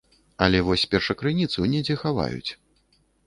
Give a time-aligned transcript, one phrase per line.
[0.45, 2.51] Але вось першакрыніцу недзе хаваюць.